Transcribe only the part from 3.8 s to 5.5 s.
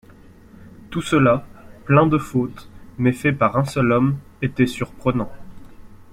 homme, était surprenant.